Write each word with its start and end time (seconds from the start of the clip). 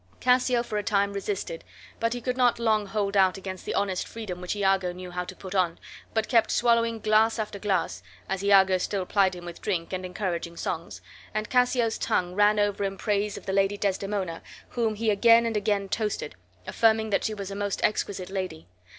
Cassio 0.19 0.63
for 0.63 0.79
a 0.79 0.83
time 0.83 1.13
resisted, 1.13 1.63
but 1.99 2.13
he 2.13 2.21
could 2.21 2.35
not 2.35 2.57
long 2.57 2.87
hold 2.87 3.15
out 3.15 3.37
against 3.37 3.65
the 3.65 3.75
honest 3.75 4.07
freedom 4.07 4.41
which 4.41 4.55
Iago 4.55 4.91
knew 4.93 5.11
how 5.11 5.23
to 5.25 5.35
put 5.35 5.53
on, 5.53 5.77
but 6.15 6.27
kept 6.27 6.49
swallowing 6.49 6.97
glass 6.99 7.37
after 7.37 7.59
glass 7.59 8.01
(as 8.27 8.43
Iago 8.43 8.79
still 8.79 9.05
plied 9.05 9.35
him 9.35 9.45
with 9.45 9.61
drink 9.61 9.93
and 9.93 10.03
encouraging 10.03 10.57
songs), 10.57 11.01
and 11.35 11.51
Cassio's 11.51 11.99
tongue 11.99 12.33
ran 12.33 12.57
over 12.57 12.83
in 12.83 12.97
praise 12.97 13.37
of 13.37 13.45
the 13.45 13.53
Lady 13.53 13.77
Desdemona, 13.77 14.41
whom 14.69 14.95
he 14.95 15.11
again 15.11 15.45
and 15.45 15.55
again 15.55 15.87
toasted, 15.87 16.33
affirming 16.65 17.11
that 17.11 17.23
she 17.23 17.35
was 17.35 17.51
a 17.51 17.55
most 17.55 17.79
exquisite 17.83 18.31
lady. 18.31 18.67